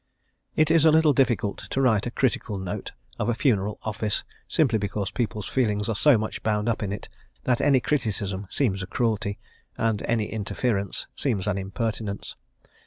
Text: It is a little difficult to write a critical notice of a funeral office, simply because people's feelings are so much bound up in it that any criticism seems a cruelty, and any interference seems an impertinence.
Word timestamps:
It 0.55 0.71
is 0.71 0.83
a 0.83 0.91
little 0.91 1.13
difficult 1.13 1.59
to 1.69 1.79
write 1.79 2.07
a 2.07 2.09
critical 2.09 2.57
notice 2.57 2.95
of 3.19 3.29
a 3.29 3.35
funeral 3.35 3.77
office, 3.83 4.23
simply 4.47 4.79
because 4.79 5.11
people's 5.11 5.47
feelings 5.47 5.87
are 5.87 5.95
so 5.95 6.17
much 6.17 6.41
bound 6.41 6.67
up 6.67 6.81
in 6.81 6.91
it 6.91 7.07
that 7.43 7.61
any 7.61 7.79
criticism 7.79 8.47
seems 8.49 8.81
a 8.81 8.87
cruelty, 8.87 9.37
and 9.77 10.01
any 10.07 10.25
interference 10.25 11.05
seems 11.15 11.45
an 11.45 11.59
impertinence. 11.59 12.35